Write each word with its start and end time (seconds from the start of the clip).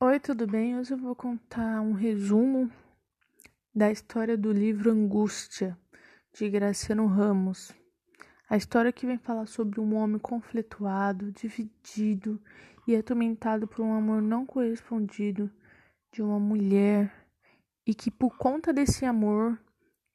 Oi, 0.00 0.18
tudo 0.18 0.44
bem? 0.44 0.76
Hoje 0.76 0.92
eu 0.92 0.98
vou 0.98 1.14
contar 1.14 1.80
um 1.80 1.92
resumo 1.92 2.70
da 3.72 3.92
história 3.92 4.36
do 4.36 4.52
livro 4.52 4.90
Angústia, 4.90 5.78
de 6.32 6.50
Graciano 6.50 7.06
Ramos. 7.06 7.72
A 8.50 8.56
história 8.56 8.92
que 8.92 9.06
vem 9.06 9.16
falar 9.16 9.46
sobre 9.46 9.80
um 9.80 9.94
homem 9.94 10.18
conflituado, 10.18 11.30
dividido 11.30 12.42
e 12.88 12.96
atormentado 12.96 13.68
por 13.68 13.82
um 13.82 13.94
amor 13.94 14.20
não 14.20 14.44
correspondido 14.44 15.48
de 16.12 16.20
uma 16.20 16.40
mulher 16.40 17.14
e 17.86 17.94
que 17.94 18.10
por 18.10 18.36
conta 18.36 18.72
desse 18.72 19.04
amor 19.04 19.58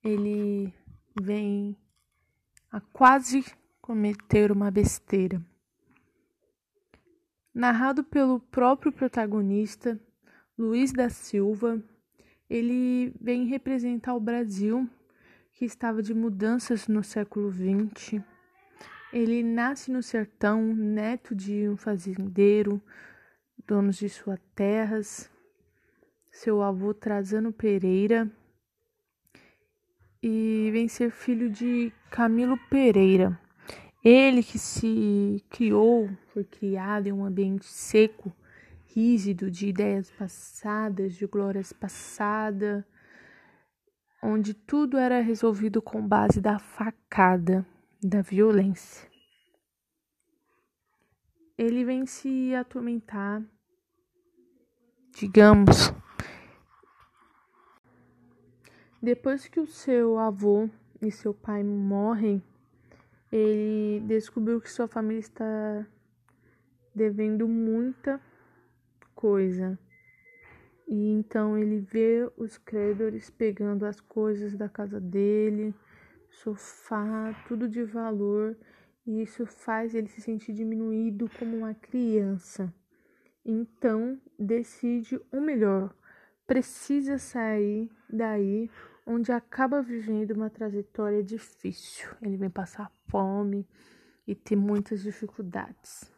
ele 0.04 0.74
vem 1.20 1.76
a 2.70 2.82
quase 2.82 3.46
cometer 3.82 4.52
uma 4.52 4.70
besteira 4.70 5.42
narrado 7.60 8.06
pelo 8.06 8.40
próprio 8.40 8.90
protagonista, 8.90 10.00
Luiz 10.58 10.94
da 10.94 11.10
Silva. 11.10 11.84
Ele 12.50 13.14
vem 13.20 13.48
representar 13.48 14.16
o 14.16 14.20
Brasil, 14.20 14.90
que 15.54 15.66
estava 15.66 16.02
de 16.02 16.14
mudanças 16.14 16.88
no 16.88 17.04
século 17.04 17.52
XX. 17.52 18.24
Ele 19.12 19.44
nasce 19.44 19.92
no 19.92 20.02
sertão, 20.02 20.74
neto 20.74 21.36
de 21.36 21.68
um 21.68 21.76
fazendeiro, 21.76 22.82
donos 23.68 23.98
de 23.98 24.08
suas 24.08 24.40
terras, 24.56 25.30
seu 26.32 26.62
avô 26.62 26.94
Trazano 26.94 27.52
Pereira, 27.52 28.32
e 30.24 30.70
vem 30.72 30.88
ser 30.88 31.12
filho 31.12 31.50
de 31.50 31.92
Camilo 32.10 32.58
Pereira. 32.70 33.38
Ele 34.04 34.42
que 34.42 34.58
se 34.58 35.44
criou, 35.50 36.10
foi 36.28 36.46
criado 36.46 37.08
em 37.08 37.12
um 37.12 37.26
ambiente 37.26 37.66
seco, 37.66 38.34
rígido, 38.86 39.52
de 39.52 39.68
ideias 39.68 40.10
passadas, 40.10 41.16
de 41.16 41.28
glórias 41.28 41.74
passadas, 41.74 42.84
onde 44.24 44.54
tudo 44.54 44.98
era 44.98 45.20
resolvido 45.20 45.82
com 45.82 46.06
base 46.06 46.40
da 46.40 46.58
facada, 46.60 47.66
da 48.02 48.22
violência. 48.22 49.10
Ele 51.58 51.84
vem 51.84 52.06
se 52.06 52.56
atormentar, 52.56 53.44
digamos, 55.14 55.94
depois 59.02 59.46
que 59.46 59.60
o 59.60 59.68
seu 59.68 60.18
avô 60.18 60.70
e 61.02 61.12
seu 61.12 61.34
pai 61.34 61.64
morrem 61.64 62.42
ele 63.32 64.00
descobriu 64.08 64.60
que 64.60 64.72
sua 64.72 64.88
família 64.88 65.20
está 65.20 65.86
devendo 66.94 67.48
muita 67.48 68.20
coisa. 69.14 69.78
E 70.88 71.12
então 71.12 71.58
ele 71.58 71.80
vê 71.80 72.28
os 72.36 72.58
credores 72.58 73.30
pegando 73.30 73.86
as 73.86 74.00
coisas 74.00 74.56
da 74.56 74.68
casa 74.68 75.00
dele, 75.00 75.74
sofá, 76.32 77.34
tudo 77.48 77.70
de 77.70 77.84
valor, 77.84 78.58
e 79.06 79.22
isso 79.22 79.46
faz 79.46 79.94
ele 79.94 80.08
se 80.08 80.22
sentir 80.22 80.54
diminuído 80.54 81.30
como 81.38 81.58
uma 81.58 81.76
criança. 81.76 82.74
Então 83.46 84.20
decide, 84.38 85.20
ou 85.32 85.42
melhor, 85.42 85.94
precisa 86.48 87.20
sair 87.20 87.90
daí 88.10 88.70
onde 89.06 89.32
acaba 89.32 89.82
vivendo 89.82 90.32
uma 90.32 90.50
trajetória 90.50 91.24
difícil. 91.24 92.10
Ele 92.22 92.38
vem 92.38 92.50
passar 92.50 92.92
fome 93.10 93.68
e 94.28 94.36
ter 94.36 94.56
muitas 94.56 95.02
dificuldades. 95.02 96.12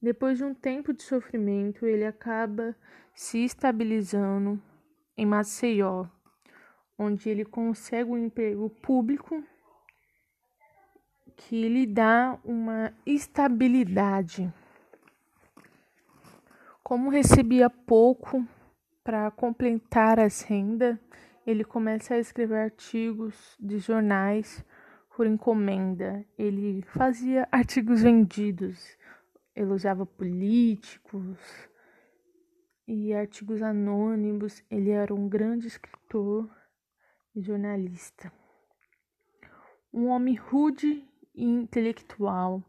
Depois 0.00 0.38
de 0.38 0.44
um 0.44 0.54
tempo 0.54 0.92
de 0.92 1.02
sofrimento, 1.02 1.84
ele 1.84 2.06
acaba 2.06 2.74
se 3.14 3.44
estabilizando 3.44 4.60
em 5.16 5.26
Maceió, 5.26 6.06
onde 6.98 7.28
ele 7.28 7.44
consegue 7.44 8.10
um 8.10 8.16
emprego 8.16 8.70
público 8.70 9.44
que 11.36 11.68
lhe 11.68 11.86
dá 11.86 12.38
uma 12.44 12.92
estabilidade. 13.04 14.52
Como 16.82 17.10
recebia 17.10 17.70
pouco 17.70 18.46
para 19.02 19.30
completar 19.30 20.18
as 20.18 20.42
rendas, 20.42 20.98
ele 21.46 21.64
começa 21.64 22.14
a 22.14 22.18
escrever 22.18 22.58
artigos 22.58 23.56
de 23.58 23.78
jornais 23.78 24.64
por 25.14 25.26
encomenda. 25.26 26.24
Ele 26.38 26.82
fazia 26.82 27.48
artigos 27.50 28.02
vendidos, 28.02 28.96
elogiava 29.54 30.06
políticos 30.06 31.38
e 32.86 33.12
artigos 33.14 33.62
anônimos. 33.62 34.62
Ele 34.70 34.90
era 34.90 35.14
um 35.14 35.28
grande 35.28 35.66
escritor 35.66 36.50
e 37.34 37.40
jornalista. 37.40 38.32
Um 39.92 40.06
homem 40.06 40.36
rude 40.36 41.04
e 41.34 41.44
intelectual, 41.44 42.62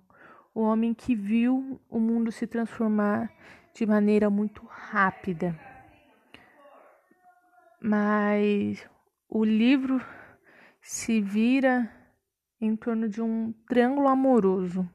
um 0.55 0.61
homem 0.61 0.93
que 0.93 1.15
viu 1.15 1.79
o 1.89 1.99
mundo 1.99 2.31
se 2.31 2.47
transformar 2.47 3.31
de 3.73 3.85
maneira 3.85 4.29
muito 4.29 4.65
rápida 4.65 5.55
mas 7.81 8.87
o 9.27 9.43
livro 9.43 9.99
se 10.79 11.19
vira 11.19 11.91
em 12.61 12.75
torno 12.75 13.09
de 13.09 13.21
um 13.21 13.51
triângulo 13.67 14.07
amoroso. 14.07 14.89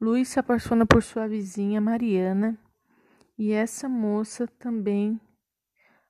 Luiz 0.00 0.28
se 0.28 0.40
apaixona 0.40 0.84
por 0.84 1.02
sua 1.02 1.28
vizinha 1.28 1.80
Mariana 1.80 2.58
e 3.38 3.52
essa 3.52 3.88
moça 3.88 4.48
também 4.58 5.20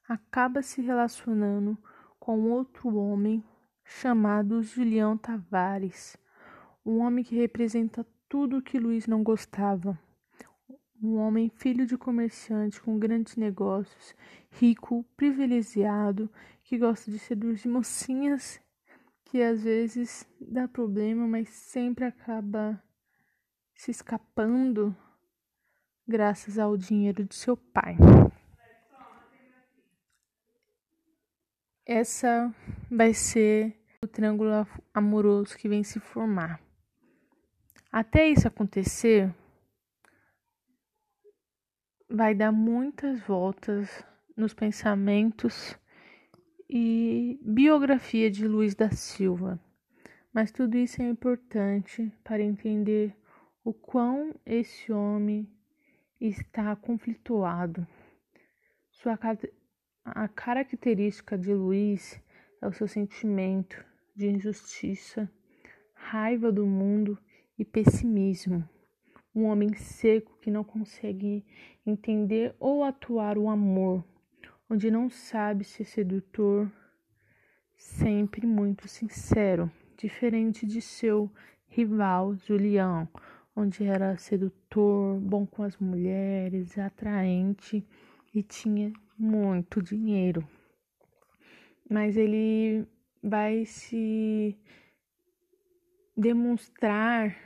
acaba 0.08 0.62
se 0.62 0.80
relacionando 0.80 1.76
com 2.18 2.50
outro 2.50 2.96
homem 2.96 3.44
chamado 3.84 4.62
Julião 4.62 5.18
Tavares, 5.18 6.16
um 6.84 7.00
homem 7.00 7.24
que 7.24 7.36
representa 7.36 8.06
tudo 8.28 8.58
o 8.58 8.62
que 8.62 8.78
Luiz 8.78 9.06
não 9.06 9.22
gostava 9.22 9.98
um 11.02 11.16
homem 11.16 11.48
filho 11.48 11.86
de 11.86 11.96
comerciante 11.96 12.80
com 12.80 12.98
grandes 12.98 13.36
negócios, 13.36 14.14
rico, 14.50 15.04
privilegiado, 15.16 16.30
que 16.64 16.78
gosta 16.78 17.10
de 17.10 17.18
seduzir 17.18 17.68
mocinhas, 17.68 18.60
que 19.26 19.42
às 19.42 19.62
vezes 19.62 20.26
dá 20.40 20.68
problema, 20.68 21.26
mas 21.26 21.48
sempre 21.48 22.04
acaba 22.04 22.82
se 23.74 23.90
escapando 23.90 24.96
graças 26.06 26.58
ao 26.58 26.76
dinheiro 26.76 27.24
de 27.24 27.34
seu 27.34 27.56
pai. 27.56 27.96
Essa 31.84 32.52
vai 32.90 33.12
ser 33.12 33.76
o 34.02 34.06
triângulo 34.06 34.66
amoroso 34.94 35.56
que 35.56 35.68
vem 35.68 35.82
se 35.82 36.00
formar. 36.00 36.60
Até 37.90 38.28
isso 38.28 38.46
acontecer, 38.46 39.32
vai 42.08 42.34
dar 42.34 42.52
muitas 42.52 43.20
voltas 43.20 44.04
nos 44.36 44.52
pensamentos 44.54 45.76
e 46.68 47.38
biografia 47.42 48.30
de 48.30 48.46
Luiz 48.46 48.74
da 48.74 48.90
Silva. 48.90 49.60
Mas 50.32 50.50
tudo 50.50 50.76
isso 50.76 51.00
é 51.00 51.08
importante 51.08 52.12
para 52.22 52.42
entender 52.42 53.16
o 53.64 53.72
quão 53.72 54.34
esse 54.44 54.92
homem 54.92 55.48
está 56.20 56.76
conflituado. 56.76 57.86
Sua 58.90 59.18
a 60.04 60.28
característica 60.28 61.36
de 61.36 61.52
Luiz 61.52 62.20
é 62.60 62.66
o 62.66 62.72
seu 62.72 62.86
sentimento 62.86 63.84
de 64.14 64.28
injustiça, 64.28 65.30
raiva 65.94 66.52
do 66.52 66.66
mundo 66.66 67.18
e 67.58 67.64
pessimismo 67.64 68.68
um 69.36 69.44
homem 69.44 69.74
seco 69.74 70.38
que 70.40 70.50
não 70.50 70.64
consegue 70.64 71.44
entender 71.84 72.56
ou 72.58 72.82
atuar 72.82 73.36
o 73.36 73.50
amor, 73.50 74.02
onde 74.68 74.90
não 74.90 75.08
sabe 75.08 75.64
ser 75.64 75.84
sedutor, 75.84 76.70
sempre 77.76 78.46
muito 78.46 78.88
sincero, 78.88 79.70
diferente 79.96 80.66
de 80.66 80.80
seu 80.80 81.30
rival 81.68 82.34
Julião, 82.34 83.08
onde 83.54 83.84
era 83.84 84.16
sedutor, 84.18 85.20
bom 85.20 85.46
com 85.46 85.62
as 85.62 85.76
mulheres, 85.76 86.76
atraente 86.78 87.86
e 88.34 88.42
tinha 88.42 88.92
muito 89.18 89.80
dinheiro. 89.80 90.46
Mas 91.88 92.16
ele 92.16 92.86
vai 93.22 93.64
se 93.64 94.56
demonstrar 96.16 97.36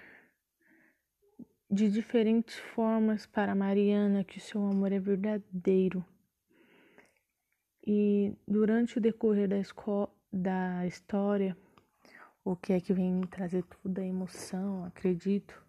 de 1.71 1.89
diferentes 1.89 2.59
formas 2.59 3.27
para 3.27 3.55
Mariana 3.55 4.25
que 4.25 4.39
o 4.39 4.41
seu 4.41 4.61
amor 4.67 4.91
é 4.91 4.99
verdadeiro. 4.99 6.05
E 7.93 8.33
durante 8.47 8.99
o 8.99 9.01
decorrer 9.01 9.49
da, 9.49 9.57
da 10.33 10.87
história, 10.87 11.57
o 12.45 12.55
que 12.55 12.73
é 12.73 12.81
que 12.81 12.93
vem 12.93 13.21
trazer 13.23 13.65
toda 13.65 14.01
a 14.01 14.07
emoção, 14.07 14.85
acredito, 14.85 15.61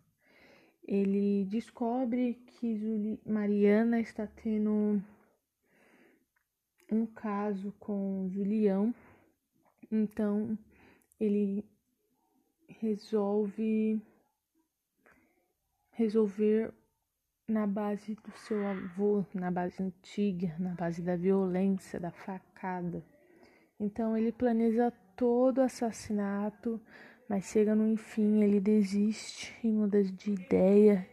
ele 0.87 1.45
descobre 1.45 2.35
que 2.45 2.77
Juli 2.77 3.19
Mariana 3.25 3.99
está 3.99 4.27
tendo 4.27 5.01
um 6.91 7.07
caso 7.07 7.73
com 7.79 8.29
Julião, 8.29 8.93
então 9.91 10.55
ele 11.19 11.65
resolve 12.67 13.99
resolver 15.89 16.71
na 17.51 17.67
base 17.67 18.15
do 18.15 18.31
seu 18.37 18.65
avô, 18.65 19.25
na 19.33 19.51
base 19.51 19.83
antiga, 19.83 20.55
na 20.57 20.73
base 20.73 21.01
da 21.01 21.17
violência, 21.17 21.99
da 21.99 22.09
facada. 22.09 23.03
Então 23.79 24.15
ele 24.17 24.31
planeja 24.31 24.91
todo 25.15 25.57
o 25.57 25.63
assassinato, 25.63 26.79
mas 27.27 27.45
chega 27.45 27.75
no 27.75 27.87
enfim, 27.87 28.41
ele 28.41 28.59
desiste 28.59 29.53
e 29.63 29.67
muda 29.67 30.01
de 30.03 30.31
ideia 30.31 31.05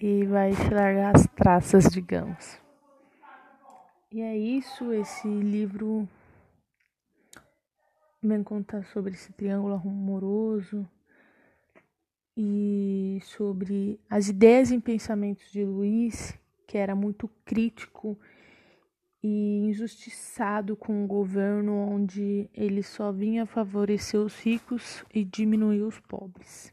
e 0.00 0.24
vai 0.24 0.52
largar 0.72 1.14
as 1.14 1.26
traças, 1.26 1.84
digamos. 1.84 2.58
E 4.10 4.22
é 4.22 4.36
isso, 4.36 4.92
esse 4.92 5.28
livro 5.28 6.08
vem 8.22 8.42
contar 8.42 8.84
sobre 8.86 9.12
esse 9.12 9.32
triângulo 9.32 9.74
amoroso 9.74 10.88
e 12.36 13.20
sobre 13.22 14.00
as 14.10 14.28
ideias 14.28 14.70
e 14.70 14.80
pensamentos 14.80 15.50
de 15.52 15.64
Luiz, 15.64 16.36
que 16.66 16.76
era 16.76 16.94
muito 16.94 17.28
crítico 17.44 18.18
e 19.22 19.66
injustiçado 19.68 20.76
com 20.76 21.04
o 21.04 21.06
governo 21.06 21.72
onde 21.74 22.48
ele 22.52 22.82
só 22.82 23.10
vinha 23.10 23.46
favorecer 23.46 24.20
os 24.20 24.38
ricos 24.40 25.04
e 25.14 25.24
diminuir 25.24 25.82
os 25.82 25.98
pobres. 26.00 26.72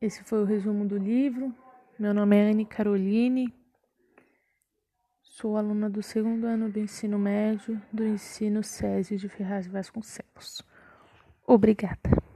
Esse 0.00 0.22
foi 0.22 0.42
o 0.42 0.44
resumo 0.44 0.86
do 0.86 0.98
livro. 0.98 1.52
Meu 1.98 2.12
nome 2.12 2.36
é 2.36 2.50
Anne 2.50 2.66
Caroline. 2.66 3.52
Sou 5.22 5.56
aluna 5.56 5.90
do 5.90 6.02
segundo 6.02 6.44
ano 6.46 6.70
do 6.70 6.78
ensino 6.78 7.18
médio 7.18 7.80
do 7.92 8.06
ensino 8.06 8.62
SESI 8.62 9.16
de 9.16 9.28
Ferraz 9.28 9.66
Vasconcelos. 9.66 10.62
Obrigada. 11.46 12.33